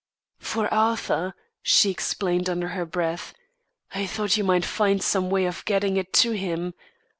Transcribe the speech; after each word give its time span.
"For 0.39 0.67
Arthur," 0.73 1.35
she 1.61 1.91
explained 1.91 2.49
under 2.49 2.69
her 2.69 2.87
breath. 2.87 3.35
"I 3.93 4.07
thought 4.07 4.35
you 4.35 4.43
might 4.43 4.65
find 4.65 4.99
some 5.03 5.29
way 5.29 5.45
of 5.45 5.63
getting 5.65 5.95
it 5.95 6.11
to 6.25 6.31
him. 6.31 6.73